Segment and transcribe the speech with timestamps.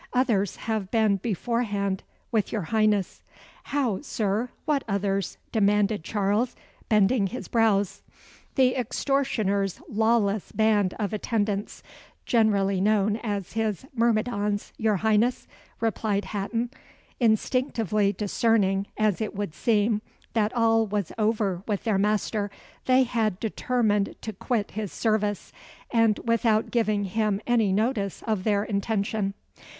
[0.13, 2.01] "Others have been beforehand
[2.31, 3.21] with your Highness."
[3.65, 6.55] "How, Sir what others?" demanded Charles,
[6.89, 8.01] bending his brows.
[8.55, 11.83] "The extortioner's lawless band of attendants
[12.25, 15.47] generally known as his myrmidons, your Highness,"
[15.79, 16.71] replied Hatton.
[17.19, 20.01] "Instinctively discerning, as it would seem,
[20.33, 22.49] that all was over with their master,
[22.85, 25.53] they had determined to quit his service,
[25.91, 29.35] and without giving him any notice of their intention.